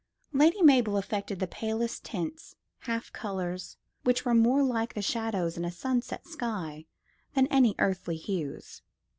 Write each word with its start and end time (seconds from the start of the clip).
Lady 0.33 0.63
Mabel 0.63 0.97
affected 0.97 1.39
the 1.39 1.45
palest 1.45 2.03
tints, 2.03 2.55
half 2.79 3.13
colours, 3.13 3.77
which 4.03 4.25
were 4.25 4.33
more 4.33 4.63
like 4.63 4.95
the 4.95 5.01
shadows 5.03 5.57
in 5.57 5.63
a 5.63 5.69
sunset 5.71 6.25
sky 6.25 6.87
than 7.35 7.45
any 7.51 7.75
earthly 7.77 8.17
hues. 8.17 8.81